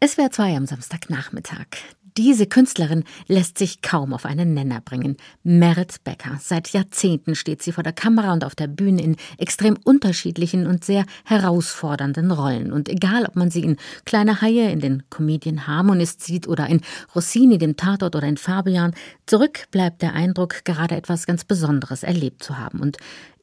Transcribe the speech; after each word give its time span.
Es 0.00 0.16
wäre 0.16 0.30
zwei 0.30 0.56
am 0.56 0.64
Samstagnachmittag. 0.64 1.66
Diese 2.16 2.46
Künstlerin 2.46 3.02
lässt 3.26 3.58
sich 3.58 3.82
kaum 3.82 4.12
auf 4.12 4.26
einen 4.26 4.54
Nenner 4.54 4.80
bringen. 4.80 5.16
Merit 5.42 6.02
Becker. 6.04 6.38
Seit 6.40 6.68
Jahrzehnten 6.68 7.34
steht 7.34 7.62
sie 7.62 7.72
vor 7.72 7.82
der 7.82 7.92
Kamera 7.92 8.32
und 8.32 8.44
auf 8.44 8.54
der 8.54 8.68
Bühne 8.68 9.02
in 9.02 9.16
extrem 9.38 9.76
unterschiedlichen 9.84 10.68
und 10.68 10.84
sehr 10.84 11.04
herausfordernden 11.24 12.30
Rollen. 12.30 12.72
Und 12.72 12.88
egal, 12.88 13.24
ob 13.24 13.34
man 13.34 13.50
sie 13.50 13.62
in 13.62 13.76
Kleine 14.04 14.40
Haie, 14.40 14.70
in 14.70 14.78
den 14.78 15.02
Comedian 15.10 15.66
Harmonist 15.66 16.22
sieht 16.22 16.46
oder 16.46 16.68
in 16.68 16.80
Rossini, 17.14 17.58
dem 17.58 17.76
Tatort 17.76 18.14
oder 18.14 18.26
in 18.26 18.36
Fabian, 18.36 18.94
zurück 19.26 19.66
bleibt 19.72 20.02
der 20.02 20.14
Eindruck, 20.14 20.64
gerade 20.64 20.94
etwas 20.94 21.26
ganz 21.26 21.44
Besonderes 21.44 22.04
erlebt 22.04 22.42
zu 22.42 22.58
haben. 22.58 22.80
Und 22.80 22.98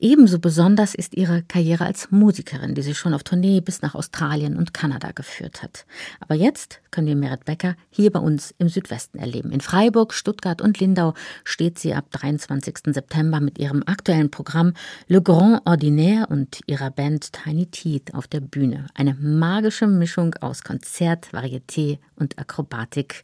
Ebenso 0.05 0.37
besonders 0.37 0.93
ist 0.93 1.15
ihre 1.15 1.41
Karriere 1.41 1.83
als 1.83 2.11
Musikerin, 2.11 2.75
die 2.75 2.83
sie 2.83 2.93
schon 2.93 3.15
auf 3.15 3.23
Tournee 3.23 3.59
bis 3.59 3.81
nach 3.81 3.95
Australien 3.95 4.55
und 4.55 4.71
Kanada 4.71 5.09
geführt 5.09 5.63
hat. 5.63 5.87
Aber 6.19 6.35
jetzt 6.35 6.79
können 6.91 7.07
wir 7.07 7.15
Merit 7.15 7.45
Becker 7.45 7.75
hier 7.89 8.11
bei 8.11 8.19
uns 8.19 8.53
im 8.59 8.69
Südwesten 8.69 9.17
erleben. 9.17 9.51
In 9.51 9.61
Freiburg, 9.61 10.13
Stuttgart 10.13 10.61
und 10.61 10.79
Lindau 10.79 11.15
steht 11.43 11.79
sie 11.79 11.95
ab 11.95 12.11
23. 12.11 12.93
September 12.93 13.39
mit 13.39 13.57
ihrem 13.57 13.81
aktuellen 13.87 14.29
Programm 14.29 14.73
Le 15.07 15.23
Grand 15.23 15.65
Ordinaire 15.65 16.27
und 16.29 16.59
ihrer 16.67 16.91
Band 16.91 17.33
Tiny 17.33 17.65
Teeth 17.65 18.13
auf 18.13 18.27
der 18.27 18.41
Bühne. 18.41 18.85
Eine 18.93 19.15
magische 19.15 19.87
Mischung 19.87 20.35
aus 20.35 20.63
Konzert, 20.63 21.29
Varieté 21.33 21.97
und 22.15 22.37
Akrobatik. 22.37 23.23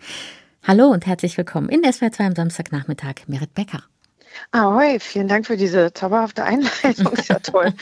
Hallo 0.64 0.88
und 0.88 1.06
herzlich 1.06 1.38
willkommen 1.38 1.70
in 1.70 1.84
SWR 1.84 2.12
2 2.12 2.26
am 2.26 2.36
Samstagnachmittag, 2.36 3.28
Merit 3.28 3.54
Becker. 3.54 3.84
Ahoi, 4.52 5.00
vielen 5.00 5.28
Dank 5.28 5.48
für 5.48 5.58
diese 5.58 5.94
zauberhafte 5.94 6.44
Einleitung. 6.44 7.14
Ist 7.14 7.30
ja 7.30 7.40
toll. 7.40 7.74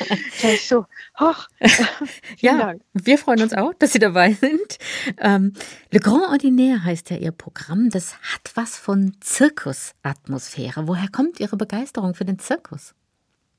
ich 0.43 0.67
so, 0.67 0.85
hoch. 1.19 1.47
ja, 2.37 2.57
Dank. 2.57 2.81
wir 2.93 3.17
freuen 3.17 3.41
uns 3.41 3.53
auch, 3.53 3.73
dass 3.73 3.93
Sie 3.93 3.99
dabei 3.99 4.33
sind. 4.33 4.77
Ähm, 5.17 5.53
Le 5.91 5.99
Grand 5.99 6.29
Ordinaire 6.29 6.83
heißt 6.83 7.09
ja 7.09 7.17
Ihr 7.17 7.31
Programm. 7.31 7.89
Das 7.89 8.15
hat 8.15 8.51
was 8.55 8.77
von 8.77 9.15
Zirkusatmosphäre. 9.21 10.87
Woher 10.87 11.07
kommt 11.09 11.39
Ihre 11.39 11.57
Begeisterung 11.57 12.13
für 12.13 12.25
den 12.25 12.39
Zirkus? 12.39 12.93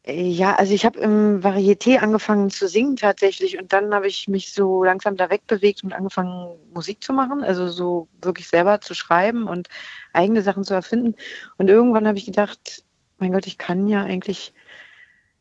Ja, 0.07 0.55
also 0.55 0.73
ich 0.73 0.87
habe 0.87 0.99
im 0.99 1.43
Varieté 1.43 1.99
angefangen 1.99 2.49
zu 2.49 2.69
singen 2.69 2.97
tatsächlich 2.97 3.59
und 3.59 3.73
dann 3.75 3.95
habe 3.95 4.07
ich 4.09 4.29
mich 4.29 4.53
so 4.53 4.83
langsam 4.83 5.17
da 5.17 5.29
wegbewegt 5.29 5.85
und 5.85 5.93
angefangen 5.93 6.57
Musik 6.73 7.05
zu 7.05 7.13
machen, 7.13 7.45
also 7.45 7.69
so 7.69 8.09
wirklich 8.23 8.49
selber 8.49 8.81
zu 8.81 8.95
schreiben 8.95 9.47
und 9.47 9.69
eigene 10.15 10.41
Sachen 10.41 10.65
zu 10.65 10.73
erfinden. 10.73 11.17
Und 11.59 11.69
irgendwann 11.69 12.09
habe 12.09 12.17
ich 12.17 12.25
gedacht, 12.25 12.83
mein 13.21 13.33
Gott, 13.33 13.47
ich 13.47 13.59
kann 13.59 13.89
ja 13.89 14.03
eigentlich 14.03 14.53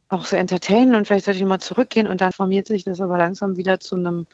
auch 0.10 0.26
so 0.26 0.36
entertainen 0.36 0.96
und 0.96 1.06
vielleicht 1.06 1.26
sollte 1.26 1.40
ich 1.40 1.46
mal 1.46 1.60
zurückgehen 1.60 2.08
und 2.08 2.22
dann 2.22 2.32
formiert 2.32 2.68
sich 2.68 2.84
das 2.84 3.00
aber 3.00 3.18
langsam 3.18 3.58
wieder 3.58 3.80
zu 3.80 3.96
einem 3.96 4.26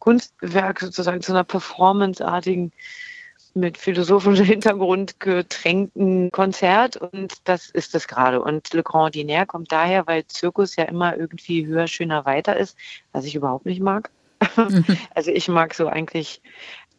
Kunstwerk, 0.00 0.80
sozusagen 0.80 1.22
zu 1.22 1.32
einer 1.32 1.44
performanceartigen 1.44 2.72
mit 3.54 3.78
philosophischem 3.78 4.44
Hintergrund 4.44 5.20
getränkten 5.20 6.30
Konzert 6.32 6.96
und 6.96 7.34
das 7.44 7.70
ist 7.70 7.94
es 7.94 8.08
gerade. 8.08 8.42
Und 8.42 8.74
Le 8.74 8.82
Grand 8.82 9.14
Diner 9.14 9.46
kommt 9.46 9.70
daher, 9.70 10.06
weil 10.08 10.26
Zirkus 10.26 10.74
ja 10.74 10.84
immer 10.84 11.16
irgendwie 11.16 11.64
höher, 11.66 11.86
schöner, 11.86 12.24
weiter 12.26 12.56
ist, 12.56 12.76
was 13.12 13.24
ich 13.24 13.36
überhaupt 13.36 13.66
nicht 13.66 13.80
mag. 13.80 14.10
Also 15.14 15.30
ich 15.30 15.48
mag 15.48 15.74
so 15.74 15.86
eigentlich 15.86 16.42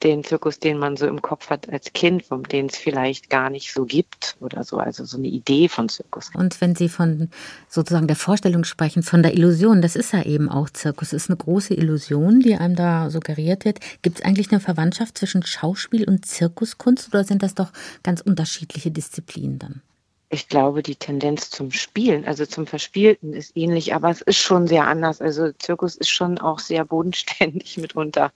den 0.03 0.23
Zirkus, 0.23 0.59
den 0.59 0.77
man 0.77 0.97
so 0.97 1.07
im 1.07 1.21
Kopf 1.21 1.49
hat 1.49 1.69
als 1.69 1.93
Kind, 1.93 2.23
von 2.23 2.43
den 2.43 2.67
es 2.67 2.77
vielleicht 2.77 3.29
gar 3.29 3.49
nicht 3.49 3.73
so 3.73 3.85
gibt 3.85 4.35
oder 4.39 4.63
so, 4.63 4.77
also 4.77 5.05
so 5.05 5.17
eine 5.17 5.27
Idee 5.27 5.69
von 5.69 5.89
Zirkus. 5.89 6.29
Und 6.33 6.59
wenn 6.61 6.75
Sie 6.75 6.89
von 6.89 7.29
sozusagen 7.69 8.07
der 8.07 8.15
Vorstellung 8.15 8.63
sprechen, 8.63 9.03
von 9.03 9.23
der 9.23 9.33
Illusion, 9.33 9.81
das 9.81 9.95
ist 9.95 10.13
ja 10.13 10.23
eben 10.23 10.49
auch 10.49 10.69
Zirkus, 10.69 11.11
das 11.11 11.23
ist 11.23 11.29
eine 11.29 11.37
große 11.37 11.73
Illusion, 11.73 12.39
die 12.39 12.55
einem 12.55 12.75
da 12.75 13.09
suggeriert 13.09 13.65
wird. 13.65 13.79
Gibt 14.01 14.19
es 14.19 14.25
eigentlich 14.25 14.51
eine 14.51 14.59
Verwandtschaft 14.59 15.17
zwischen 15.17 15.43
Schauspiel 15.43 16.07
und 16.07 16.25
Zirkuskunst 16.25 17.09
oder 17.09 17.23
sind 17.23 17.41
das 17.41 17.55
doch 17.55 17.71
ganz 18.03 18.21
unterschiedliche 18.21 18.91
Disziplinen 18.91 19.59
dann? 19.59 19.81
Ich 20.29 20.49
glaube, 20.49 20.83
die 20.83 20.95
Tendenz 20.95 21.49
zum 21.49 21.71
Spielen, 21.71 22.25
also 22.25 22.45
zum 22.45 22.67
Verspielten, 22.67 23.33
ist 23.33 23.55
ähnlich, 23.55 23.93
aber 23.93 24.09
es 24.09 24.21
ist 24.21 24.39
schon 24.39 24.67
sehr 24.67 24.87
anders. 24.87 25.21
Also 25.21 25.51
Zirkus 25.53 25.95
ist 25.95 26.09
schon 26.09 26.39
auch 26.39 26.59
sehr 26.59 26.83
bodenständig 26.83 27.77
mitunter. 27.81 28.31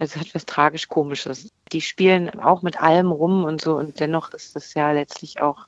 Also 0.00 0.18
hat 0.18 0.34
was 0.34 0.46
tragisch-komisches. 0.46 1.50
Die 1.72 1.82
spielen 1.82 2.30
auch 2.40 2.62
mit 2.62 2.80
allem 2.80 3.12
rum 3.12 3.44
und 3.44 3.60
so 3.60 3.76
und 3.76 4.00
dennoch 4.00 4.32
ist 4.32 4.56
das 4.56 4.72
ja 4.72 4.92
letztlich 4.92 5.42
auch 5.42 5.66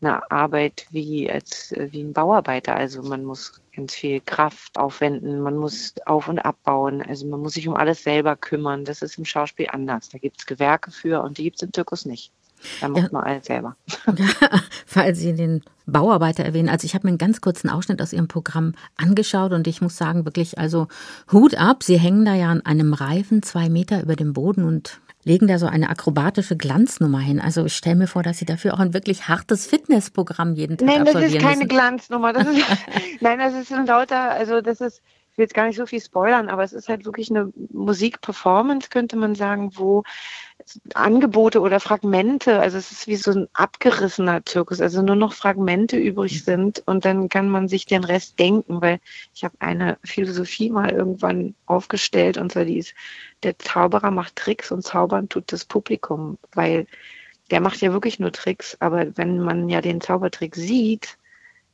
eine 0.00 0.28
Arbeit 0.32 0.88
wie 0.90 1.30
als 1.30 1.72
wie 1.76 2.02
ein 2.02 2.12
Bauarbeiter. 2.12 2.74
Also 2.74 3.00
man 3.02 3.24
muss 3.24 3.60
ganz 3.76 3.94
viel 3.94 4.20
Kraft 4.22 4.76
aufwenden, 4.76 5.40
man 5.40 5.56
muss 5.56 5.94
auf 6.04 6.26
und 6.26 6.40
abbauen, 6.40 7.00
also 7.00 7.26
man 7.28 7.40
muss 7.40 7.54
sich 7.54 7.68
um 7.68 7.76
alles 7.76 8.02
selber 8.02 8.34
kümmern. 8.34 8.84
Das 8.84 9.02
ist 9.02 9.18
im 9.18 9.24
Schauspiel 9.24 9.68
anders. 9.70 10.08
Da 10.08 10.18
gibt 10.18 10.40
es 10.40 10.46
Gewerke 10.46 10.90
für 10.90 11.22
und 11.22 11.38
die 11.38 11.44
gibt 11.44 11.56
es 11.56 11.62
im 11.62 11.72
Zirkus 11.72 12.04
nicht. 12.04 12.32
Da 12.80 12.88
macht 12.88 13.02
ja. 13.02 13.08
man 13.12 13.24
alles 13.24 13.46
selber. 13.46 13.76
Ja, 14.06 14.60
weil 14.92 15.14
Sie 15.14 15.34
den 15.34 15.62
Bauarbeiter 15.86 16.44
erwähnen. 16.44 16.68
Also 16.68 16.84
ich 16.84 16.94
habe 16.94 17.06
mir 17.06 17.10
einen 17.10 17.18
ganz 17.18 17.40
kurzen 17.40 17.68
Ausschnitt 17.68 18.00
aus 18.02 18.12
Ihrem 18.12 18.28
Programm 18.28 18.74
angeschaut 18.96 19.52
und 19.52 19.66
ich 19.66 19.80
muss 19.80 19.96
sagen, 19.96 20.24
wirklich, 20.24 20.58
also 20.58 20.88
Hut 21.32 21.54
ab. 21.54 21.82
Sie 21.82 21.98
hängen 21.98 22.24
da 22.24 22.34
ja 22.34 22.50
an 22.50 22.64
einem 22.64 22.92
Reifen 22.92 23.42
zwei 23.42 23.68
Meter 23.68 24.02
über 24.02 24.16
dem 24.16 24.32
Boden 24.32 24.64
und 24.64 25.00
legen 25.24 25.46
da 25.46 25.58
so 25.58 25.66
eine 25.66 25.90
akrobatische 25.90 26.56
Glanznummer 26.56 27.20
hin. 27.20 27.40
Also 27.40 27.64
ich 27.66 27.76
stelle 27.76 27.96
mir 27.96 28.06
vor, 28.06 28.22
dass 28.22 28.38
Sie 28.38 28.46
dafür 28.46 28.74
auch 28.74 28.78
ein 28.78 28.94
wirklich 28.94 29.28
hartes 29.28 29.66
Fitnessprogramm 29.66 30.54
jeden 30.54 30.78
Tag 30.78 30.86
Nein, 30.86 31.04
das 31.04 31.14
ist 31.16 31.38
keine 31.38 31.56
müssen. 31.56 31.68
Glanznummer. 31.68 32.32
Das 32.32 32.46
ist, 32.46 32.64
nein, 33.20 33.38
das 33.38 33.54
ist 33.54 33.72
ein 33.72 33.86
lauter, 33.86 34.30
also 34.30 34.60
das 34.60 34.80
ist 34.80 35.02
will 35.40 35.44
jetzt 35.44 35.54
gar 35.54 35.66
nicht 35.66 35.76
so 35.76 35.86
viel 35.86 36.00
spoilern, 36.00 36.50
aber 36.50 36.62
es 36.62 36.74
ist 36.74 36.90
halt 36.90 37.06
wirklich 37.06 37.30
eine 37.30 37.50
Musikperformance, 37.72 38.90
könnte 38.90 39.16
man 39.16 39.34
sagen, 39.34 39.72
wo 39.74 40.02
Angebote 40.92 41.60
oder 41.60 41.80
Fragmente, 41.80 42.60
also 42.60 42.76
es 42.76 42.92
ist 42.92 43.06
wie 43.06 43.16
so 43.16 43.30
ein 43.30 43.48
abgerissener 43.54 44.44
Zirkus, 44.44 44.82
also 44.82 45.00
nur 45.00 45.16
noch 45.16 45.32
Fragmente 45.32 45.96
übrig 45.96 46.44
sind 46.44 46.82
und 46.84 47.06
dann 47.06 47.30
kann 47.30 47.48
man 47.48 47.68
sich 47.68 47.86
den 47.86 48.04
Rest 48.04 48.38
denken, 48.38 48.82
weil 48.82 49.00
ich 49.34 49.42
habe 49.42 49.54
eine 49.60 49.96
Philosophie 50.04 50.68
mal 50.68 50.90
irgendwann 50.90 51.54
aufgestellt 51.64 52.36
und 52.36 52.52
zwar 52.52 52.66
die 52.66 52.76
ist, 52.76 52.94
der 53.42 53.58
Zauberer 53.58 54.10
macht 54.10 54.36
Tricks 54.36 54.70
und 54.70 54.82
zaubern 54.82 55.30
tut 55.30 55.50
das 55.52 55.64
Publikum, 55.64 56.36
weil 56.52 56.86
der 57.50 57.62
macht 57.62 57.80
ja 57.80 57.92
wirklich 57.92 58.20
nur 58.20 58.30
Tricks, 58.30 58.76
aber 58.78 59.16
wenn 59.16 59.40
man 59.40 59.70
ja 59.70 59.80
den 59.80 60.02
Zaubertrick 60.02 60.54
sieht, 60.54 61.16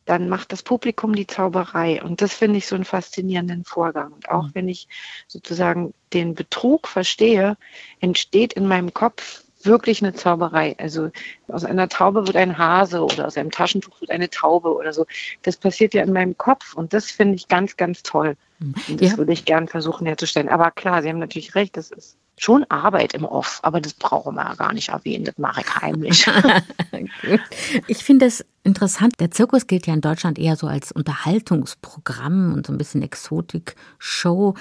dann 0.06 0.28
macht 0.28 0.52
das 0.52 0.62
Publikum 0.62 1.14
die 1.14 1.26
Zauberei. 1.26 2.02
Und 2.02 2.22
das 2.22 2.32
finde 2.32 2.58
ich 2.58 2.66
so 2.66 2.74
einen 2.74 2.84
faszinierenden 2.84 3.64
Vorgang. 3.64 4.12
Und 4.12 4.30
auch 4.30 4.44
mhm. 4.44 4.50
wenn 4.54 4.68
ich 4.68 4.88
sozusagen 5.26 5.92
den 6.12 6.34
Betrug 6.34 6.88
verstehe, 6.88 7.56
entsteht 8.00 8.54
in 8.54 8.66
meinem 8.66 8.94
Kopf 8.94 9.42
wirklich 9.62 10.02
eine 10.02 10.14
Zauberei. 10.14 10.76
Also 10.78 11.10
aus 11.48 11.64
einer 11.64 11.88
Taube 11.88 12.26
wird 12.26 12.36
ein 12.36 12.56
Hase 12.56 13.02
oder 13.02 13.26
aus 13.26 13.36
einem 13.36 13.50
Taschentuch 13.50 14.00
wird 14.00 14.10
eine 14.10 14.30
Taube 14.30 14.74
oder 14.74 14.92
so. 14.92 15.06
Das 15.42 15.56
passiert 15.56 15.92
ja 15.92 16.02
in 16.02 16.12
meinem 16.12 16.38
Kopf 16.38 16.74
und 16.74 16.92
das 16.92 17.10
finde 17.10 17.34
ich 17.34 17.48
ganz, 17.48 17.76
ganz 17.76 18.02
toll. 18.02 18.36
Mhm. 18.60 18.74
Und 18.88 19.00
das 19.02 19.10
ja. 19.12 19.18
würde 19.18 19.32
ich 19.32 19.44
gern 19.44 19.66
versuchen 19.68 20.06
herzustellen. 20.06 20.48
Aber 20.48 20.70
klar, 20.70 21.02
Sie 21.02 21.08
haben 21.08 21.18
natürlich 21.18 21.54
recht, 21.56 21.76
das 21.76 21.90
ist 21.90 22.16
schon 22.38 22.64
Arbeit 22.68 23.14
im 23.14 23.24
Off, 23.24 23.60
aber 23.62 23.80
das 23.80 23.94
brauchen 23.94 24.34
wir 24.34 24.44
ja 24.44 24.54
gar 24.54 24.72
nicht 24.72 24.90
erwähnen, 24.90 25.24
das 25.24 25.38
mache 25.38 25.62
ich 25.62 25.76
heimlich. 25.76 26.26
ich 27.86 28.04
finde 28.04 28.26
es 28.26 28.44
interessant, 28.62 29.14
der 29.20 29.30
Zirkus 29.30 29.66
gilt 29.66 29.86
ja 29.86 29.94
in 29.94 30.02
Deutschland 30.02 30.38
eher 30.38 30.56
so 30.56 30.66
als 30.66 30.92
Unterhaltungsprogramm 30.92 32.52
und 32.52 32.66
so 32.66 32.72
ein 32.72 32.78
bisschen 32.78 33.02
Exotik-Show. 33.02 34.54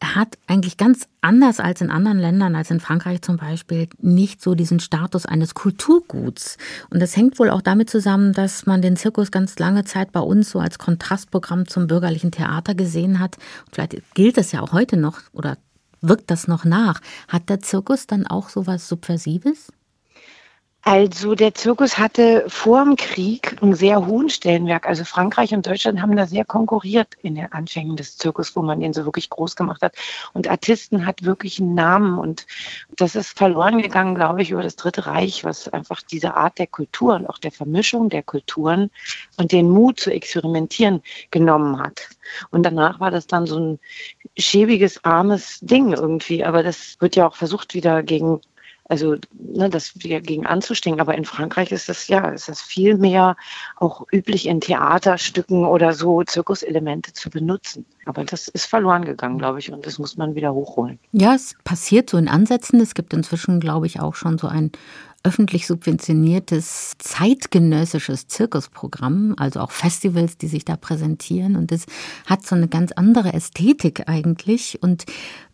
Er 0.00 0.16
hat 0.16 0.36
eigentlich 0.48 0.76
ganz 0.76 1.06
anders 1.20 1.60
als 1.60 1.80
in 1.80 1.88
anderen 1.88 2.18
Ländern, 2.18 2.56
als 2.56 2.72
in 2.72 2.80
Frankreich 2.80 3.22
zum 3.22 3.36
Beispiel, 3.36 3.88
nicht 4.00 4.42
so 4.42 4.56
diesen 4.56 4.80
Status 4.80 5.26
eines 5.26 5.54
Kulturguts. 5.54 6.58
Und 6.90 7.00
das 7.00 7.16
hängt 7.16 7.38
wohl 7.38 7.50
auch 7.50 7.62
damit 7.62 7.88
zusammen, 7.88 8.32
dass 8.32 8.66
man 8.66 8.82
den 8.82 8.96
Zirkus 8.96 9.30
ganz 9.30 9.58
lange 9.60 9.84
Zeit 9.84 10.10
bei 10.10 10.18
uns 10.18 10.50
so 10.50 10.58
als 10.58 10.78
Kontrastprogramm 10.78 11.68
zum 11.68 11.86
bürgerlichen 11.86 12.32
Theater 12.32 12.74
gesehen 12.74 13.20
hat. 13.20 13.36
Vielleicht 13.70 14.14
gilt 14.14 14.36
das 14.36 14.50
ja 14.50 14.60
auch 14.60 14.72
heute 14.72 14.96
noch 14.96 15.20
oder 15.32 15.56
wirkt 16.02 16.30
das 16.30 16.48
noch 16.48 16.64
nach? 16.64 17.00
Hat 17.28 17.48
der 17.48 17.60
Zirkus 17.60 18.06
dann 18.06 18.26
auch 18.26 18.48
so 18.48 18.66
was 18.66 18.88
Subversives? 18.88 19.72
Also 20.84 21.36
der 21.36 21.54
Zirkus 21.54 21.96
hatte 21.96 22.44
vor 22.48 22.82
dem 22.84 22.96
Krieg 22.96 23.56
einen 23.62 23.74
sehr 23.74 24.04
hohen 24.04 24.28
Stellenwerk. 24.28 24.88
Also 24.88 25.04
Frankreich 25.04 25.54
und 25.54 25.64
Deutschland 25.64 26.02
haben 26.02 26.16
da 26.16 26.26
sehr 26.26 26.44
konkurriert 26.44 27.14
in 27.22 27.36
den 27.36 27.52
Anfängen 27.52 27.94
des 27.94 28.16
Zirkus, 28.18 28.56
wo 28.56 28.62
man 28.62 28.80
den 28.80 28.92
so 28.92 29.04
wirklich 29.04 29.30
groß 29.30 29.54
gemacht 29.54 29.80
hat. 29.80 29.94
Und 30.32 30.48
Artisten 30.48 31.06
hat 31.06 31.22
wirklich 31.22 31.60
einen 31.60 31.74
Namen 31.74 32.18
und 32.18 32.48
das 32.96 33.14
ist 33.14 33.38
verloren 33.38 33.80
gegangen, 33.80 34.16
glaube 34.16 34.42
ich, 34.42 34.50
über 34.50 34.64
das 34.64 34.74
Dritte 34.74 35.06
Reich, 35.06 35.44
was 35.44 35.68
einfach 35.68 36.02
diese 36.02 36.34
Art 36.34 36.58
der 36.58 36.66
Kultur 36.66 37.14
und 37.14 37.28
auch 37.28 37.38
der 37.38 37.52
Vermischung 37.52 38.08
der 38.08 38.24
Kulturen 38.24 38.90
und 39.36 39.52
den 39.52 39.70
Mut 39.70 40.00
zu 40.00 40.10
experimentieren 40.10 41.00
genommen 41.30 41.78
hat. 41.78 42.08
Und 42.50 42.64
danach 42.64 42.98
war 42.98 43.12
das 43.12 43.28
dann 43.28 43.46
so 43.46 43.56
ein 43.56 43.78
schäbiges, 44.36 45.04
armes 45.04 45.60
Ding 45.60 45.92
irgendwie. 45.92 46.44
Aber 46.44 46.64
das 46.64 46.96
wird 46.98 47.14
ja 47.14 47.28
auch 47.28 47.36
versucht, 47.36 47.74
wieder 47.74 48.02
gegen 48.02 48.40
Also 48.92 49.16
ne, 49.32 49.70
das 49.70 49.94
dagegen 49.94 50.44
anzustehen. 50.44 51.00
Aber 51.00 51.14
in 51.14 51.24
Frankreich 51.24 51.72
ist 51.72 51.88
das 51.88 52.08
ja, 52.08 52.28
ist 52.28 52.50
das 52.50 52.60
viel 52.60 52.98
mehr 52.98 53.36
auch 53.76 54.06
üblich 54.12 54.46
in 54.46 54.60
Theaterstücken 54.60 55.64
oder 55.64 55.94
so 55.94 56.22
Zirkuselemente 56.22 57.14
zu 57.14 57.30
benutzen. 57.30 57.86
Aber 58.04 58.22
das 58.26 58.48
ist 58.48 58.66
verloren 58.66 59.06
gegangen, 59.06 59.38
glaube 59.38 59.60
ich, 59.60 59.72
und 59.72 59.86
das 59.86 59.98
muss 59.98 60.18
man 60.18 60.34
wieder 60.34 60.52
hochholen. 60.52 60.98
Ja, 61.12 61.34
es 61.34 61.54
passiert 61.64 62.10
so 62.10 62.18
in 62.18 62.28
Ansätzen. 62.28 62.82
Es 62.82 62.92
gibt 62.92 63.14
inzwischen, 63.14 63.60
glaube 63.60 63.86
ich, 63.86 63.98
auch 63.98 64.14
schon 64.14 64.36
so 64.36 64.46
ein 64.46 64.72
öffentlich 65.24 65.66
subventioniertes 65.66 66.92
zeitgenössisches 66.98 68.26
Zirkusprogramm, 68.28 69.34
also 69.38 69.60
auch 69.60 69.70
Festivals, 69.70 70.36
die 70.36 70.48
sich 70.48 70.64
da 70.64 70.76
präsentieren. 70.76 71.56
Und 71.56 71.70
es 71.72 71.86
hat 72.26 72.44
so 72.46 72.54
eine 72.54 72.68
ganz 72.68 72.92
andere 72.92 73.32
Ästhetik 73.32 74.08
eigentlich. 74.08 74.82
Und 74.82 75.04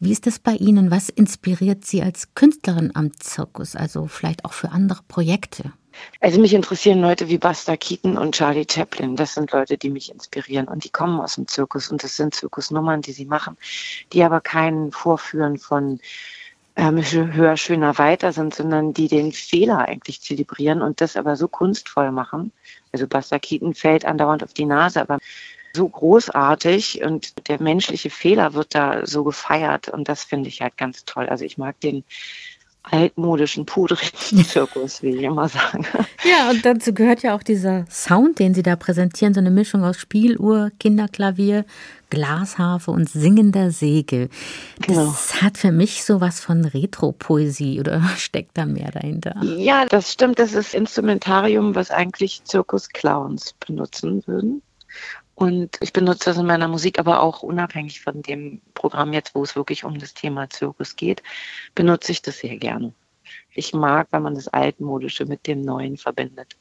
wie 0.01 0.13
ist 0.13 0.27
das 0.27 0.39
bei 0.39 0.53
Ihnen? 0.53 0.91
Was 0.91 1.09
inspiriert 1.09 1.85
Sie 1.85 2.03
als 2.03 2.35
Künstlerin 2.35 2.93
am 2.95 3.13
Zirkus, 3.19 3.77
also 3.77 4.07
vielleicht 4.07 4.45
auch 4.45 4.53
für 4.53 4.71
andere 4.71 5.01
Projekte? 5.07 5.73
Also 6.21 6.41
mich 6.41 6.55
interessieren 6.55 7.01
Leute 7.01 7.29
wie 7.29 7.39
Buster 7.39 7.77
Keaton 7.77 8.17
und 8.17 8.35
Charlie 8.35 8.67
Chaplin. 8.71 9.17
Das 9.17 9.35
sind 9.35 9.53
Leute, 9.53 9.79
die 9.79 9.91
mich 9.91 10.11
inspirieren 10.13 10.69
und 10.69 10.85
die 10.85 10.91
kommen 10.91 11.21
aus 11.21 11.35
dem 11.35 11.47
Zirkus 11.49 11.91
und 11.91 12.03
das 12.03 12.17
sind 12.17 12.35
Zirkusnummern, 12.35 13.03
die 13.03 13.13
sie 13.13 13.25
machen, 13.25 13.57
die 14.13 14.23
aber 14.23 14.41
keinen 14.41 14.93
Vorführen 14.93 15.59
von 15.59 16.01
ähm, 16.79 17.03
höher, 17.03 17.57
schöner, 17.57 17.99
weiter 17.99 18.33
sind, 18.33 18.55
sondern 18.55 18.95
die 18.95 19.09
den 19.09 19.33
Fehler 19.33 19.89
eigentlich 19.89 20.21
zelebrieren 20.23 20.81
und 20.81 21.01
das 21.01 21.17
aber 21.17 21.35
so 21.37 21.49
kunstvoll 21.49 22.13
machen. 22.13 22.53
Also 22.93 23.09
Buster 23.09 23.41
Keaton 23.41 23.75
fällt 23.75 24.05
andauernd 24.05 24.45
auf 24.45 24.55
die 24.55 24.65
Nase, 24.65 25.01
aber 25.01 25.19
so 25.75 25.89
großartig 25.89 27.03
und 27.03 27.49
der 27.49 27.61
menschliche 27.61 28.11
Fehler 28.11 28.55
wird 28.55 28.75
da 28.75 29.05
so 29.07 29.25
gefeiert 29.25 29.89
und 29.89 30.09
das 30.09 30.23
finde 30.23 30.49
ich 30.49 30.63
halt 30.63 30.77
ganz 30.77 31.05
toll. 31.05 31.27
Also 31.27 31.45
ich 31.45 31.59
mag 31.59 31.79
den 31.81 32.05
altmodischen, 32.85 33.67
pudrigen 33.67 34.45
Zirkus, 34.45 35.03
wie 35.03 35.17
ich 35.17 35.23
immer 35.23 35.49
sage. 35.49 35.85
Ja, 36.25 36.49
und 36.51 36.65
dazu 36.65 36.95
gehört 36.95 37.23
ja 37.23 37.35
auch 37.35 37.43
dieser 37.43 37.87
Sound, 37.91 38.39
den 38.39 38.55
Sie 38.55 38.63
da 38.63 38.77
präsentieren, 38.77 39.35
so 39.35 39.41
eine 39.41 39.51
Mischung 39.51 39.85
aus 39.85 39.99
Spieluhr, 39.99 40.71
Kinderklavier, 40.79 41.65
Glasharfe 42.11 42.91
und 42.91 43.09
singender 43.09 43.71
Segel. 43.71 44.29
Das 44.79 44.87
genau. 44.87 45.15
hat 45.43 45.59
für 45.59 45.73
mich 45.73 46.05
sowas 46.05 46.41
von 46.41 46.65
Retro-Poesie 46.65 47.81
oder 47.81 48.03
steckt 48.17 48.57
da 48.57 48.67
mehr 48.67 48.91
dahinter? 48.91 49.37
Ja, 49.43 49.87
das 49.87 50.13
stimmt. 50.13 50.39
Das 50.39 50.55
ist 50.55 50.75
Instrumentarium, 50.75 51.75
was 51.75 51.91
eigentlich 51.91 52.45
Zirkusclowns 52.45 53.55
benutzen 53.67 54.23
würden. 54.27 54.63
Und 55.35 55.77
ich 55.81 55.93
benutze 55.93 56.31
das 56.31 56.39
in 56.39 56.47
meiner 56.47 56.67
Musik, 56.67 56.99
aber 56.99 57.23
auch 57.23 57.45
unabhängig 57.45 58.01
von 58.01 58.23
dem 58.23 58.61
Programm 58.75 59.13
jetzt, 59.13 59.37
wo 59.37 59.45
es 59.45 59.55
wirklich 59.55 59.85
um 59.85 59.97
das 59.99 60.13
Thema 60.13 60.51
Zirkus 60.51 60.97
geht, 60.97 61.23
benutze 61.77 62.11
ich 62.11 62.23
das 62.23 62.39
sehr 62.39 62.57
gerne. 62.57 62.93
Ich 63.55 63.73
mag, 63.73 64.09
wenn 64.11 64.23
man 64.23 64.35
das 64.35 64.49
Altmodische 64.49 65.27
mit 65.27 65.47
dem 65.47 65.63
Neuen 65.63 65.97
verbindet. 65.97 66.57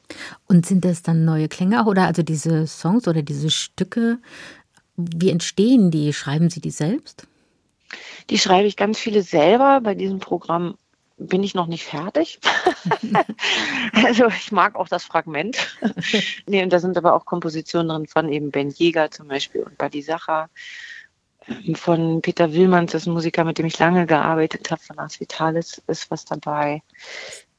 Und 0.46 0.66
sind 0.66 0.84
das 0.84 1.02
dann 1.02 1.24
neue 1.24 1.48
Klänge 1.48 1.84
oder 1.86 2.06
also 2.06 2.22
diese 2.22 2.66
Songs 2.66 3.08
oder 3.08 3.22
diese 3.22 3.50
Stücke? 3.50 4.18
Wie 4.98 5.30
entstehen 5.30 5.92
die? 5.92 6.12
Schreiben 6.12 6.50
Sie 6.50 6.60
die 6.60 6.72
selbst? 6.72 7.28
Die 8.30 8.38
schreibe 8.38 8.66
ich 8.66 8.76
ganz 8.76 8.98
viele 8.98 9.22
selber. 9.22 9.80
Bei 9.80 9.94
diesem 9.94 10.18
Programm 10.18 10.76
bin 11.18 11.44
ich 11.44 11.54
noch 11.54 11.68
nicht 11.68 11.84
fertig. 11.84 12.40
also 13.92 14.26
ich 14.26 14.50
mag 14.50 14.74
auch 14.74 14.88
das 14.88 15.04
Fragment. 15.04 15.56
nee, 16.46 16.64
und 16.64 16.72
da 16.72 16.80
sind 16.80 16.96
aber 16.96 17.14
auch 17.14 17.24
Kompositionen 17.24 17.88
drin 17.88 18.06
von 18.08 18.32
eben 18.32 18.50
Ben 18.50 18.70
Jäger 18.70 19.08
zum 19.12 19.28
Beispiel 19.28 19.62
und 19.62 19.78
Buddy 19.78 20.02
Sacher. 20.02 20.50
Ähm, 21.46 21.76
von 21.76 22.20
Peter 22.20 22.52
Willmanns, 22.52 22.90
das 22.90 23.02
ist 23.02 23.06
ein 23.06 23.14
Musiker, 23.14 23.44
mit 23.44 23.58
dem 23.58 23.66
ich 23.66 23.78
lange 23.78 24.04
gearbeitet 24.04 24.68
habe, 24.72 24.82
von 24.82 24.98
Ars 24.98 25.20
Vitalis 25.20 25.80
ist 25.86 26.10
was 26.10 26.24
dabei. 26.24 26.82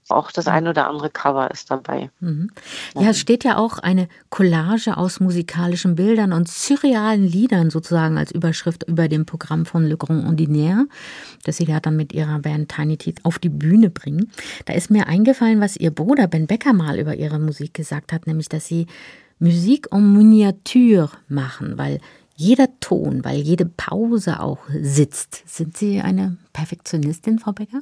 Auch 0.09 0.31
das 0.31 0.47
ein 0.47 0.67
oder 0.67 0.87
andere 0.87 1.09
Cover 1.09 1.51
ist 1.51 1.69
dabei. 1.69 2.09
Mhm. 2.19 2.49
Ja, 2.95 3.09
es 3.11 3.19
steht 3.19 3.43
ja 3.43 3.57
auch 3.57 3.77
eine 3.77 4.07
Collage 4.29 4.97
aus 4.97 5.19
musikalischen 5.19 5.95
Bildern 5.95 6.33
und 6.33 6.47
surrealen 6.47 7.23
Liedern 7.23 7.69
sozusagen 7.69 8.17
als 8.17 8.31
Überschrift 8.31 8.83
über 8.83 9.07
dem 9.07 9.25
Programm 9.25 9.65
von 9.65 9.85
Le 9.85 9.97
Grand 9.97 10.25
Ordinaire, 10.25 10.85
das 11.43 11.57
Sie 11.57 11.65
ja 11.65 11.79
dann 11.79 11.95
mit 11.95 12.13
Ihrer 12.13 12.39
Band 12.39 12.69
Tiny 12.69 12.97
Teeth 12.97 13.23
auf 13.23 13.39
die 13.39 13.49
Bühne 13.49 13.89
bringen. 13.89 14.31
Da 14.65 14.73
ist 14.73 14.89
mir 14.89 15.07
eingefallen, 15.07 15.61
was 15.61 15.77
Ihr 15.77 15.91
Bruder 15.91 16.27
Ben 16.27 16.47
Becker 16.47 16.73
mal 16.73 16.99
über 16.99 17.15
Ihre 17.15 17.39
Musik 17.39 17.73
gesagt 17.73 18.11
hat, 18.11 18.27
nämlich, 18.27 18.49
dass 18.49 18.65
Sie 18.65 18.87
Musik 19.39 19.87
en 19.91 20.13
Miniatur 20.17 21.11
machen, 21.27 21.77
weil 21.77 21.99
jeder 22.35 22.67
Ton, 22.79 23.23
weil 23.23 23.39
jede 23.39 23.65
Pause 23.65 24.39
auch 24.39 24.59
sitzt. 24.81 25.43
Sind 25.45 25.77
Sie 25.77 26.01
eine 26.01 26.37
Perfektionistin, 26.53 27.37
Frau 27.37 27.51
Becker? 27.51 27.81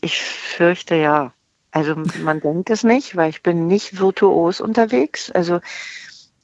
Ich 0.00 0.20
fürchte 0.20 0.94
ja. 0.94 1.32
Also 1.70 1.96
man 2.22 2.40
denkt 2.40 2.70
es 2.70 2.84
nicht, 2.84 3.16
weil 3.16 3.30
ich 3.30 3.42
bin 3.42 3.66
nicht 3.66 3.98
virtuos 3.98 4.60
unterwegs. 4.60 5.30
Also 5.30 5.60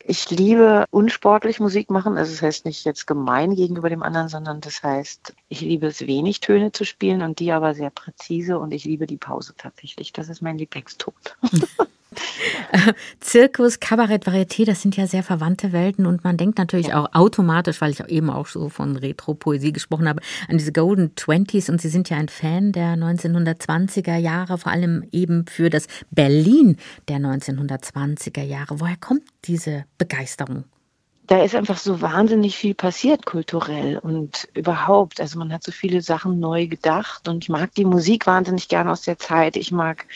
ich 0.02 0.28
liebe 0.30 0.86
unsportlich 0.90 1.60
Musik 1.60 1.90
machen. 1.90 2.18
Also 2.18 2.32
das 2.32 2.42
heißt 2.42 2.64
nicht 2.64 2.84
jetzt 2.84 3.06
gemein 3.06 3.54
gegenüber 3.54 3.88
dem 3.88 4.02
anderen, 4.02 4.28
sondern 4.28 4.60
das 4.60 4.82
heißt, 4.82 5.34
ich 5.48 5.60
liebe 5.60 5.86
es 5.86 6.06
wenig 6.06 6.40
Töne 6.40 6.72
zu 6.72 6.84
spielen 6.84 7.22
und 7.22 7.38
die 7.38 7.52
aber 7.52 7.74
sehr 7.74 7.90
präzise 7.90 8.58
und 8.58 8.72
ich 8.72 8.84
liebe 8.84 9.06
die 9.06 9.18
Pause 9.18 9.54
tatsächlich. 9.56 10.12
Das 10.12 10.28
ist 10.28 10.42
mein 10.42 10.58
Lieblingston. 10.58 11.14
Zirkus, 13.20 13.80
Kabarett, 13.80 14.26
Varieté, 14.26 14.64
das 14.64 14.82
sind 14.82 14.96
ja 14.96 15.06
sehr 15.06 15.22
verwandte 15.22 15.72
Welten 15.72 16.06
und 16.06 16.24
man 16.24 16.36
denkt 16.36 16.58
natürlich 16.58 16.88
ja. 16.88 17.00
auch 17.00 17.14
automatisch, 17.14 17.80
weil 17.80 17.92
ich 17.92 18.00
eben 18.08 18.30
auch 18.30 18.46
so 18.46 18.68
von 18.68 18.96
Retro-Poesie 18.96 19.72
gesprochen 19.72 20.08
habe, 20.08 20.20
an 20.48 20.58
diese 20.58 20.72
Golden 20.72 21.14
Twenties 21.14 21.68
und 21.68 21.80
Sie 21.80 21.88
sind 21.88 22.10
ja 22.10 22.16
ein 22.16 22.28
Fan 22.28 22.72
der 22.72 22.96
1920er 22.96 24.16
Jahre, 24.16 24.58
vor 24.58 24.72
allem 24.72 25.06
eben 25.12 25.46
für 25.46 25.70
das 25.70 25.86
Berlin 26.10 26.76
der 27.08 27.18
1920er 27.18 28.42
Jahre. 28.42 28.80
Woher 28.80 28.96
kommt 28.96 29.22
diese 29.44 29.84
Begeisterung? 29.98 30.64
da 31.30 31.44
ist 31.44 31.54
einfach 31.54 31.78
so 31.78 32.00
wahnsinnig 32.00 32.56
viel 32.56 32.74
passiert 32.74 33.24
kulturell 33.24 33.98
und 33.98 34.48
überhaupt. 34.52 35.20
Also 35.20 35.38
man 35.38 35.52
hat 35.52 35.62
so 35.62 35.70
viele 35.70 36.02
Sachen 36.02 36.40
neu 36.40 36.66
gedacht 36.66 37.28
und 37.28 37.44
ich 37.44 37.48
mag 37.48 37.72
die 37.76 37.84
Musik 37.84 38.26
wahnsinnig 38.26 38.66
gerne 38.66 38.90
aus 38.90 39.02
der 39.02 39.16
Zeit. 39.16 39.56
Ich 39.56 39.70
mag 39.70 40.06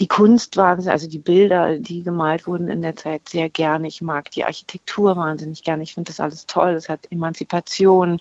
die 0.00 0.08
Kunst 0.08 0.56
wahnsinnig, 0.56 0.90
also 0.90 1.08
die 1.08 1.18
Bilder, 1.18 1.78
die 1.78 2.02
gemalt 2.02 2.46
wurden 2.46 2.68
in 2.68 2.80
der 2.80 2.96
Zeit 2.96 3.28
sehr 3.28 3.50
gerne. 3.50 3.86
Ich 3.86 4.00
mag 4.00 4.30
die 4.30 4.44
Architektur 4.44 5.14
wahnsinnig 5.14 5.62
gerne. 5.62 5.82
Ich 5.82 5.92
finde 5.92 6.08
das 6.08 6.20
alles 6.20 6.46
toll. 6.46 6.70
Es 6.70 6.88
hat 6.88 7.00
Emanzipation, 7.10 8.18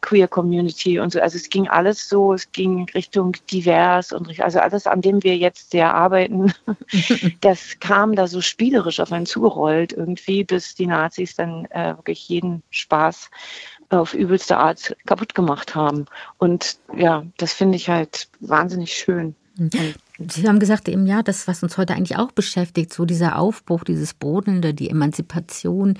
Queer 0.00 0.26
Community 0.26 0.98
und 0.98 1.12
so. 1.12 1.20
Also 1.20 1.36
es 1.36 1.50
ging 1.50 1.68
alles 1.68 2.08
so, 2.08 2.32
es 2.32 2.50
ging 2.52 2.88
Richtung 2.94 3.36
divers 3.50 4.12
und 4.12 4.40
also 4.40 4.58
alles, 4.58 4.86
an 4.86 5.02
dem 5.02 5.22
wir 5.22 5.36
jetzt 5.36 5.70
sehr 5.70 5.94
arbeiten, 5.94 6.54
das 7.42 7.78
kam 7.78 8.16
da 8.16 8.26
so 8.26 8.40
spielerisch 8.40 8.98
auf 8.98 9.12
einen 9.12 9.26
zugerollt 9.26 9.92
irgendwie, 9.92 10.44
bis 10.44 10.76
die 10.76 10.86
Nazis 10.86 11.36
dann 11.36 11.66
äh, 11.66 11.94
wirklich 11.94 12.26
jeden 12.30 12.62
Spaß 12.70 13.30
auf 13.90 14.14
übelste 14.14 14.56
Art 14.56 14.96
kaputt 15.04 15.34
gemacht 15.34 15.74
haben. 15.74 16.06
Und 16.38 16.78
ja, 16.96 17.26
das 17.36 17.52
finde 17.52 17.76
ich 17.76 17.90
halt 17.90 18.28
wahnsinnig 18.40 18.94
schön. 18.94 19.34
Mhm. 19.56 19.94
Sie 20.20 20.48
haben 20.48 20.58
gesagt, 20.58 20.88
eben 20.88 21.06
ja, 21.06 21.22
das, 21.22 21.46
was 21.46 21.62
uns 21.62 21.78
heute 21.78 21.94
eigentlich 21.94 22.16
auch 22.18 22.32
beschäftigt, 22.32 22.92
so 22.92 23.04
dieser 23.04 23.38
Aufbruch, 23.38 23.84
dieses 23.84 24.14
Brodelnde, 24.14 24.74
die 24.74 24.90
Emanzipation, 24.90 25.96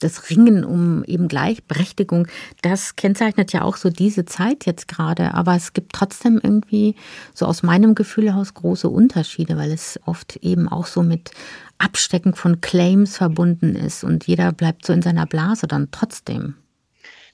das 0.00 0.28
Ringen 0.28 0.64
um 0.64 1.04
eben 1.04 1.28
Gleichberechtigung, 1.28 2.26
das 2.62 2.96
kennzeichnet 2.96 3.52
ja 3.52 3.62
auch 3.62 3.76
so 3.76 3.88
diese 3.88 4.24
Zeit 4.24 4.66
jetzt 4.66 4.88
gerade. 4.88 5.34
Aber 5.34 5.54
es 5.54 5.72
gibt 5.72 5.92
trotzdem 5.92 6.40
irgendwie 6.42 6.96
so 7.32 7.46
aus 7.46 7.62
meinem 7.62 7.94
Gefühl 7.94 8.32
heraus 8.32 8.54
große 8.54 8.88
Unterschiede, 8.88 9.56
weil 9.56 9.70
es 9.70 10.00
oft 10.04 10.36
eben 10.42 10.68
auch 10.68 10.86
so 10.86 11.04
mit 11.04 11.30
Abstecken 11.78 12.34
von 12.34 12.60
Claims 12.60 13.16
verbunden 13.16 13.76
ist 13.76 14.02
und 14.02 14.26
jeder 14.26 14.50
bleibt 14.52 14.84
so 14.84 14.92
in 14.92 15.02
seiner 15.02 15.26
Blase 15.26 15.68
dann 15.68 15.92
trotzdem. 15.92 16.56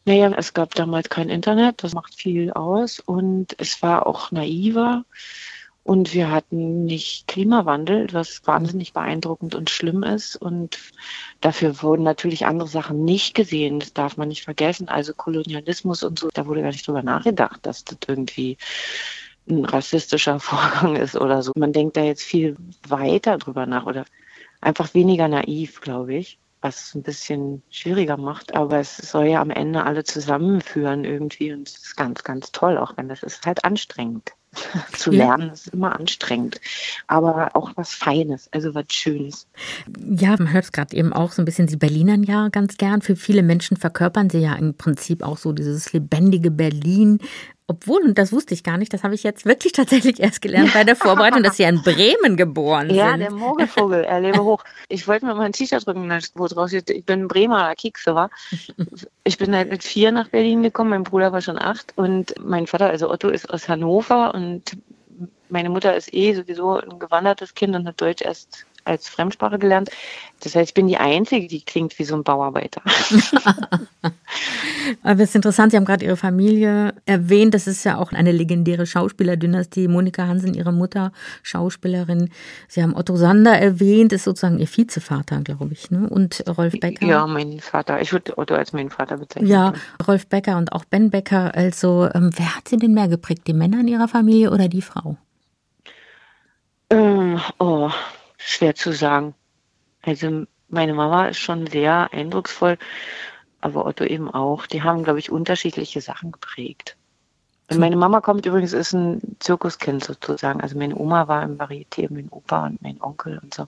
Naja, 0.04 0.30
es 0.36 0.52
gab 0.52 0.74
damals 0.74 1.08
kein 1.08 1.30
Internet, 1.30 1.82
das 1.82 1.94
macht 1.94 2.14
viel 2.14 2.52
aus 2.52 3.00
und 3.00 3.56
es 3.58 3.82
war 3.82 4.06
auch 4.06 4.30
naiver. 4.30 5.04
Und 5.86 6.12
wir 6.14 6.32
hatten 6.32 6.84
nicht 6.84 7.28
Klimawandel, 7.28 8.08
was 8.12 8.44
wahnsinnig 8.44 8.92
beeindruckend 8.92 9.54
und 9.54 9.70
schlimm 9.70 10.02
ist. 10.02 10.34
Und 10.34 10.80
dafür 11.40 11.80
wurden 11.80 12.02
natürlich 12.02 12.44
andere 12.44 12.68
Sachen 12.68 13.04
nicht 13.04 13.36
gesehen. 13.36 13.78
Das 13.78 13.92
darf 13.92 14.16
man 14.16 14.26
nicht 14.26 14.42
vergessen. 14.42 14.88
Also 14.88 15.14
Kolonialismus 15.14 16.02
und 16.02 16.18
so, 16.18 16.28
da 16.34 16.46
wurde 16.46 16.62
gar 16.62 16.72
nicht 16.72 16.88
drüber 16.88 17.04
nachgedacht, 17.04 17.64
dass 17.64 17.84
das 17.84 17.98
irgendwie 18.08 18.56
ein 19.48 19.64
rassistischer 19.64 20.40
Vorgang 20.40 20.96
ist 20.96 21.14
oder 21.14 21.40
so. 21.44 21.52
Man 21.54 21.72
denkt 21.72 21.96
da 21.96 22.02
jetzt 22.02 22.24
viel 22.24 22.56
weiter 22.88 23.38
drüber 23.38 23.66
nach 23.66 23.86
oder 23.86 24.06
einfach 24.60 24.92
weniger 24.92 25.28
naiv, 25.28 25.80
glaube 25.80 26.16
ich, 26.16 26.40
was 26.62 26.88
es 26.88 26.94
ein 26.96 27.04
bisschen 27.04 27.62
schwieriger 27.70 28.16
macht. 28.16 28.56
Aber 28.56 28.80
es 28.80 28.96
soll 28.96 29.26
ja 29.26 29.40
am 29.40 29.50
Ende 29.50 29.84
alle 29.84 30.02
zusammenführen 30.02 31.04
irgendwie 31.04 31.52
und 31.52 31.68
es 31.68 31.76
ist 31.76 31.96
ganz, 31.96 32.24
ganz 32.24 32.50
toll, 32.50 32.76
auch 32.76 32.96
wenn 32.96 33.08
das 33.08 33.22
ist 33.22 33.46
halt 33.46 33.64
anstrengend. 33.64 34.32
zu 34.92 35.10
lernen 35.10 35.50
ist 35.50 35.68
immer 35.68 35.98
anstrengend, 35.98 36.60
aber 37.06 37.54
auch 37.54 37.72
was 37.76 37.94
Feines, 37.94 38.48
also 38.52 38.74
was 38.74 38.86
Schönes. 38.90 39.46
Ja, 39.98 40.30
man 40.38 40.52
hört 40.52 40.64
es 40.64 40.72
gerade 40.72 40.96
eben 40.96 41.12
auch 41.12 41.32
so 41.32 41.42
ein 41.42 41.44
bisschen, 41.44 41.68
sie 41.68 41.76
Berlinern 41.76 42.22
ja 42.22 42.48
ganz 42.48 42.76
gern. 42.76 43.02
Für 43.02 43.16
viele 43.16 43.42
Menschen 43.42 43.76
verkörpern 43.76 44.30
sie 44.30 44.38
ja 44.38 44.54
im 44.54 44.74
Prinzip 44.74 45.22
auch 45.22 45.38
so 45.38 45.52
dieses 45.52 45.92
lebendige 45.92 46.50
Berlin. 46.50 47.18
Obwohl, 47.68 48.02
und 48.02 48.16
das 48.16 48.32
wusste 48.32 48.54
ich 48.54 48.62
gar 48.62 48.78
nicht, 48.78 48.92
das 48.92 49.02
habe 49.02 49.14
ich 49.14 49.24
jetzt 49.24 49.44
wirklich 49.44 49.72
tatsächlich 49.74 50.20
erst 50.20 50.40
gelernt 50.40 50.72
bei 50.72 50.84
der 50.84 50.94
Vorbereitung, 50.94 51.42
dass 51.42 51.56
Sie 51.56 51.64
in 51.64 51.82
Bremen 51.82 52.36
geboren 52.36 52.90
ja, 52.90 53.10
sind. 53.10 53.20
Ja, 53.20 53.28
der 53.28 53.32
Mogelvogel, 53.32 54.04
er 54.04 54.20
lebe 54.20 54.44
hoch. 54.44 54.62
Ich 54.88 55.08
wollte 55.08 55.26
mir 55.26 55.34
mal 55.34 55.44
ein 55.44 55.52
T-Shirt 55.52 55.84
drücken, 55.86 56.10
wo 56.34 56.46
drauf 56.46 56.68
steht, 56.68 56.90
ich 56.90 57.04
bin 57.04 57.26
Bremer 57.26 57.74
Kekse, 57.74 58.14
war. 58.14 58.30
Ich 59.24 59.38
bin 59.38 59.54
halt 59.54 59.70
mit 59.70 59.82
vier 59.82 60.12
nach 60.12 60.28
Berlin 60.28 60.62
gekommen, 60.62 60.90
mein 60.90 61.04
Bruder 61.04 61.32
war 61.32 61.40
schon 61.40 61.58
acht 61.58 61.92
und 61.96 62.34
mein 62.40 62.66
Vater, 62.66 62.86
also 62.86 63.10
Otto, 63.10 63.28
ist 63.28 63.50
aus 63.50 63.68
Hannover 63.68 64.32
und 64.34 64.76
meine 65.48 65.70
Mutter 65.70 65.96
ist 65.96 66.12
eh 66.14 66.34
sowieso 66.34 66.78
ein 66.78 66.98
gewandertes 66.98 67.54
Kind 67.54 67.74
und 67.74 67.86
hat 67.86 68.00
Deutsch 68.00 68.22
erst 68.22 68.66
als 68.84 69.08
Fremdsprache 69.08 69.58
gelernt. 69.58 69.90
Das 70.40 70.54
heißt, 70.54 70.70
ich 70.70 70.74
bin 70.74 70.86
die 70.86 70.98
Einzige, 70.98 71.48
die 71.48 71.62
klingt 71.62 71.98
wie 71.98 72.04
so 72.04 72.14
ein 72.14 72.22
Bauarbeiter. 72.22 72.82
Aber 75.02 75.22
es 75.22 75.30
ist 75.30 75.36
interessant, 75.36 75.72
Sie 75.72 75.76
haben 75.76 75.84
gerade 75.84 76.04
Ihre 76.04 76.16
Familie 76.16 76.94
erwähnt. 77.06 77.54
Das 77.54 77.66
ist 77.66 77.84
ja 77.84 77.98
auch 77.98 78.12
eine 78.12 78.32
legendäre 78.32 78.86
Schauspielerdynastie. 78.86 79.88
Monika 79.88 80.26
Hansen, 80.26 80.54
Ihre 80.54 80.72
Mutter, 80.72 81.12
Schauspielerin. 81.42 82.30
Sie 82.68 82.82
haben 82.82 82.94
Otto 82.94 83.16
Sander 83.16 83.58
erwähnt, 83.58 84.12
ist 84.12 84.24
sozusagen 84.24 84.58
Ihr 84.58 84.68
Vizevater, 84.68 85.40
glaube 85.40 85.72
ich. 85.72 85.90
Ne? 85.90 86.08
Und 86.08 86.44
Rolf 86.56 86.74
Becker. 86.78 87.06
Ja, 87.06 87.26
mein 87.26 87.60
Vater. 87.60 88.00
Ich 88.00 88.12
würde 88.12 88.36
Otto 88.38 88.54
als 88.54 88.72
meinen 88.72 88.90
Vater 88.90 89.16
bezeichnen. 89.16 89.50
Ja, 89.50 89.72
Rolf 90.06 90.26
Becker 90.26 90.56
und 90.56 90.72
auch 90.72 90.84
Ben 90.84 91.10
Becker. 91.10 91.54
Also, 91.54 92.08
ähm, 92.14 92.30
wer 92.36 92.56
hat 92.56 92.68
Sie 92.68 92.76
denn 92.76 92.94
mehr 92.94 93.08
geprägt? 93.08 93.46
Die 93.46 93.52
Männer 93.52 93.80
in 93.80 93.88
Ihrer 93.88 94.08
Familie 94.08 94.50
oder 94.50 94.68
die 94.68 94.82
Frau? 94.82 95.16
Ähm, 96.90 97.40
oh, 97.58 97.90
schwer 98.36 98.74
zu 98.74 98.92
sagen. 98.92 99.34
Also 100.02 100.46
meine 100.68 100.94
Mama 100.94 101.28
ist 101.28 101.38
schon 101.38 101.66
sehr 101.66 102.12
eindrucksvoll, 102.12 102.78
aber 103.66 103.86
Otto 103.86 104.04
eben 104.04 104.30
auch. 104.30 104.66
Die 104.66 104.82
haben, 104.82 105.04
glaube 105.04 105.18
ich, 105.18 105.30
unterschiedliche 105.30 106.00
Sachen 106.00 106.32
geprägt. 106.32 106.96
Und 107.68 107.78
meine 107.78 107.96
Mama 107.96 108.20
kommt 108.20 108.46
übrigens, 108.46 108.72
ist 108.72 108.92
ein 108.92 109.20
Zirkuskind 109.40 110.04
sozusagen. 110.04 110.60
Also 110.60 110.78
meine 110.78 110.96
Oma 110.96 111.26
war 111.26 111.42
im 111.42 111.58
Varieté, 111.58 112.06
mein 112.10 112.28
Opa 112.30 112.66
und 112.66 112.80
mein 112.80 113.02
Onkel 113.02 113.40
und 113.42 113.54
so. 113.54 113.66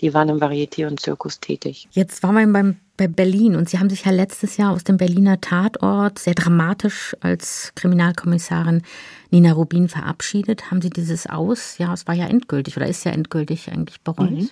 Die 0.00 0.14
waren 0.14 0.30
im 0.30 0.38
Varieté 0.38 0.86
und 0.86 0.98
Zirkus 0.98 1.40
tätig. 1.40 1.86
Jetzt 1.90 2.22
waren 2.22 2.36
wir 2.36 2.50
beim, 2.50 2.78
bei 2.96 3.06
Berlin 3.06 3.54
und 3.54 3.68
Sie 3.68 3.78
haben 3.78 3.90
sich 3.90 4.06
ja 4.06 4.12
letztes 4.12 4.56
Jahr 4.56 4.72
aus 4.72 4.84
dem 4.84 4.96
Berliner 4.96 5.42
Tatort 5.42 6.18
sehr 6.18 6.34
dramatisch 6.34 7.14
als 7.20 7.72
Kriminalkommissarin 7.74 8.82
Nina 9.30 9.52
Rubin 9.52 9.88
verabschiedet. 9.88 10.70
Haben 10.70 10.80
Sie 10.80 10.90
dieses 10.90 11.26
Aus, 11.26 11.76
ja, 11.76 11.92
es 11.92 12.06
war 12.06 12.14
ja 12.14 12.26
endgültig 12.26 12.78
oder 12.78 12.86
ist 12.86 13.04
ja 13.04 13.12
endgültig 13.12 13.70
eigentlich 13.70 14.00
bereut? 14.00 14.30
Mhm. 14.30 14.50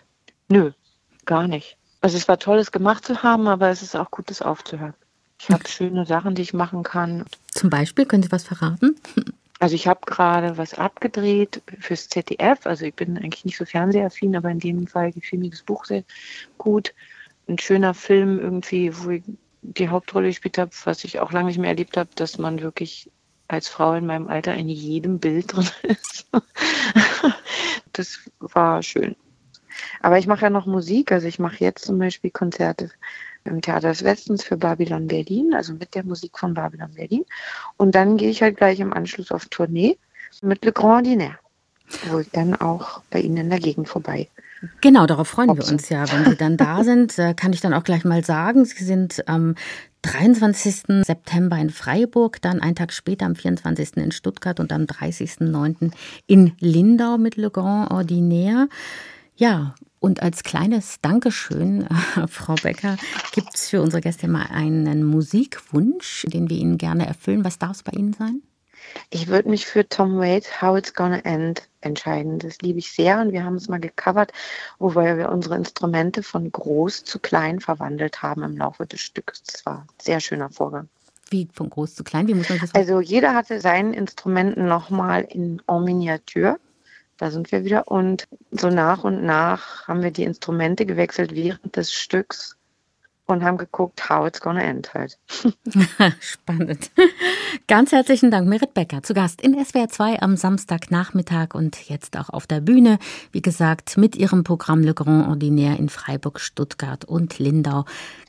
Nö, 0.49 0.71
gar 1.25 1.49
nicht. 1.49 1.79
Also 2.03 2.17
es 2.17 2.29
war 2.29 2.39
toll, 2.39 2.59
es 2.59 2.73
gemacht 2.73 3.05
zu 3.07 3.23
haben, 3.23 3.47
aber 3.47 3.71
es 3.71 3.81
ist 3.81 3.97
auch 3.97 4.11
gut, 4.11 4.31
es 4.31 4.43
aufzuhören. 4.43 4.95
Ich 5.41 5.49
habe 5.49 5.67
schöne 5.69 6.05
Sachen, 6.05 6.35
die 6.35 6.43
ich 6.43 6.53
machen 6.53 6.83
kann. 6.83 7.25
Zum 7.51 7.71
Beispiel, 7.71 8.07
können 8.07 8.23
Sie 8.23 8.33
was 8.33 8.45
verraten? 8.45 8.97
Also 9.59 9.77
ich 9.77 9.87
habe 9.87 10.01
gerade 10.07 10.59
was 10.59 10.75
abgedreht 10.75 11.63
fürs 11.79 12.09
ZDF. 12.09 12.67
Also 12.67 12.85
ich 12.85 12.95
bin 12.95 13.17
eigentlich 13.17 13.45
nicht 13.45 13.57
so 13.57 13.65
fernsehaffin, 13.65 14.35
aber 14.35 14.51
in 14.51 14.59
dem 14.59 14.89
Fall 14.89 15.13
gefiel 15.13 15.39
mir 15.39 15.51
das 15.51 15.63
Buch 15.63 15.85
sehr 15.85 16.03
gut. 16.59 16.93
Ein 17.47 17.61
schöner 17.61 17.95
Film 17.95 18.41
irgendwie, 18.41 18.93
wo 18.93 19.11
ich 19.11 19.23
die 19.63 19.89
Hauptrolle 19.89 20.27
gespielt 20.27 20.59
habe, 20.59 20.73
was 20.83 21.05
ich 21.05 21.21
auch 21.21 21.31
lange 21.31 21.47
nicht 21.47 21.59
mehr 21.59 21.71
erlebt 21.71 21.97
habe, 21.97 22.09
dass 22.17 22.39
man 22.39 22.61
wirklich 22.61 23.09
als 23.47 23.69
Frau 23.69 23.95
in 23.95 24.05
meinem 24.05 24.27
Alter 24.27 24.53
in 24.53 24.69
jedem 24.69 25.21
Bild 25.21 25.53
drin 25.53 25.69
ist. 25.85 26.27
das 27.93 28.19
war 28.41 28.83
schön. 28.83 29.15
Aber 30.03 30.19
ich 30.19 30.27
mache 30.27 30.43
ja 30.43 30.51
noch 30.51 30.67
Musik. 30.67 31.13
Also 31.13 31.27
ich 31.27 31.39
mache 31.39 31.57
jetzt 31.61 31.85
zum 31.85 31.99
Beispiel 31.99 32.31
Konzerte 32.31 32.91
im 33.45 33.61
Theater 33.61 33.89
des 33.89 34.05
Westens 34.05 34.45
für 34.45 34.57
Babylon 34.57 35.07
Berlin, 35.07 35.55
also 35.55 35.73
mit 35.73 35.95
der 35.95 36.05
Musik 36.05 36.39
von 36.39 36.55
Babylon 36.55 36.93
Berlin. 36.95 37.25
Und 37.77 37.95
dann 37.95 38.17
gehe 38.17 38.31
ich 38.31 38.43
halt 38.43 38.57
gleich 38.57 38.81
im 38.81 38.93
Anschluss 38.93 39.33
auf 39.33 39.47
Tournee 39.47 39.97
mit 40.43 40.65
Le 40.65 40.73
Grand 40.73 41.07
Diner, 41.07 41.39
wo 42.09 42.19
ich 42.19 42.31
dann 42.31 42.55
auch 42.55 43.01
bei 43.11 43.21
Ihnen 43.21 43.37
in 43.37 43.51
der 43.51 43.61
Gegend 43.61 43.89
vorbei. 43.89 44.29
Genau, 44.81 45.07
darauf 45.07 45.29
freuen 45.29 45.57
wir 45.57 45.67
uns 45.67 45.89
ja, 45.89 46.11
wenn 46.13 46.31
Sie 46.31 46.37
dann 46.37 46.57
da 46.57 46.85
sind. 46.85 47.17
Kann 47.37 47.53
ich 47.53 47.61
dann 47.61 47.75
auch 47.75 47.85
gleich 47.85 48.05
mal 48.05 48.25
sagen, 48.25 48.65
Sie 48.65 48.85
sind 48.85 49.29
am 49.29 49.57
23. 50.03 51.05
September 51.05 51.57
in 51.59 51.71
Freiburg, 51.71 52.43
dann 52.43 52.61
einen 52.61 52.75
Tag 52.75 52.93
später 52.93 53.27
am 53.27 53.37
24. 53.37 53.97
in 53.99 54.13
Stuttgart 54.13 54.59
und 54.59 54.73
am 54.73 54.83
30.09. 54.83 55.93
in 56.27 56.53
Lindau 56.59 57.19
mit 57.19 57.37
Le 57.37 57.51
Grand 57.51 57.91
Ordinaire. 57.91 58.69
Ja, 59.37 59.75
und 59.99 60.23
als 60.23 60.43
kleines 60.43 61.01
Dankeschön, 61.01 61.89
Frau 62.29 62.55
Becker, 62.57 62.97
gibt 63.33 63.55
es 63.55 63.71
für 63.71 63.81
unsere 63.81 64.01
Gäste 64.01 64.29
mal 64.29 64.47
einen 64.51 65.05
Musikwunsch, 65.05 66.27
den 66.29 66.51
wir 66.51 66.57
Ihnen 66.59 66.79
gerne 66.79 67.07
erfüllen. 67.07 67.45
Was 67.45 67.59
darf 67.59 67.73
es 67.73 67.83
bei 67.83 67.93
Ihnen 67.93 68.13
sein? 68.13 68.43
Ich 69.11 69.29
würde 69.29 69.49
mich 69.49 69.67
für 69.67 69.89
Tom 69.89 70.19
Waits 70.19 70.61
How 70.61 70.77
It's 70.77 70.95
Gonna 70.95 71.25
End 71.25 71.69
entscheiden. 71.81 72.39
Das 72.39 72.59
liebe 72.59 72.79
ich 72.79 72.93
sehr 72.93 73.21
und 73.21 73.33
wir 73.33 73.45
haben 73.45 73.55
es 73.55 73.69
mal 73.69 73.79
gecovert, 73.79 74.33
wobei 74.79 75.17
wir 75.17 75.31
unsere 75.31 75.57
Instrumente 75.57 76.23
von 76.23 76.51
groß 76.51 77.05
zu 77.05 77.19
klein 77.19 77.61
verwandelt 77.61 78.23
haben 78.23 78.43
im 78.43 78.57
Laufe 78.57 78.87
des 78.87 79.01
Stückes. 79.01 79.43
Das 79.45 79.65
war 79.65 79.79
ein 79.81 79.89
sehr 80.01 80.21
schöner 80.21 80.51
Vorgang. 80.51 80.89
Wie 81.31 81.49
von 81.53 81.71
groß 81.71 81.95
zu 81.95 82.05
klein? 82.05 82.29
Wie 82.29 82.35
muss 82.35 82.49
man 82.49 82.59
das 82.59 82.75
Also 82.75 83.01
jeder 83.01 83.35
hatte 83.35 83.61
seinen 83.61 83.95
Instrumenten 83.95 84.67
nochmal 84.67 85.23
in 85.23 85.63
en 85.67 85.85
Miniatur 85.85 86.59
da 87.19 87.31
sind 87.31 87.53
wir 87.53 87.65
wieder. 87.65 87.89
Und 87.89 88.27
so 88.51 88.69
nach 88.69 89.05
und 89.05 89.25
nach 89.25 89.87
haben 89.87 90.03
wir 90.03 90.11
die 90.11 90.25
Instrumente 90.25 90.87
gewechselt 90.87 91.35
während 91.35 91.77
des 91.77 91.93
Stücks 91.93 92.57
und 93.27 93.45
haben 93.45 93.57
geguckt, 93.57 94.09
how 94.09 94.27
it's 94.27 94.41
gonna 94.41 94.63
end 94.63 94.93
halt. 94.95 95.19
Spannend. 96.21 96.91
Ganz 97.69 97.93
herzlichen 97.93 98.31
Dank, 98.31 98.49
Merit 98.49 98.75
Becker, 98.75 99.03
zu 99.03 99.15
Gast 99.15 99.41
in 99.41 99.63
SWR 99.65 99.89
2 99.89 100.21
am 100.23 100.37
Samstagnachmittag 100.37 101.55
und 101.55 101.89
jetzt 101.89 102.19
auch 102.19 102.29
auf 102.29 102.47
der 102.47 102.61
Bühne. 102.61 102.99
Wie 103.31 103.43
gesagt, 103.43 103.97
mit 103.97 104.17
ihrem 104.17 104.45
Programm 104.45 104.83
Le 104.83 104.95
Grand 104.95 105.29
Ordinaire 105.29 105.79
in 105.79 105.89
Freiburg, 105.89 106.41
Stuttgart 106.41 107.05
und 107.05 107.39
Lindau. 107.39 107.85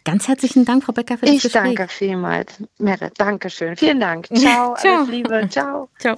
Ganz 0.05 0.27
herzlichen 0.27 0.65
Dank, 0.65 0.83
Frau 0.83 0.93
Becker, 0.93 1.17
für 1.17 1.25
das 1.25 1.35
ich 1.35 1.43
Gespräch. 1.43 1.71
Ich 1.71 1.77
danke 1.77 1.91
vielmals, 1.91 2.63
Merit. 2.77 3.13
Dankeschön. 3.17 3.75
Vielen 3.75 3.99
Dank. 3.99 4.27
Ciao. 4.27 4.75
Ciao. 4.79 4.97
Alles 4.97 5.09
Liebe. 5.09 5.47
Ciao. 5.49 5.89
Ciao. 5.99 6.17